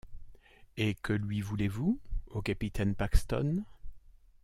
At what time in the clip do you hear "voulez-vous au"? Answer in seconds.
1.41-2.41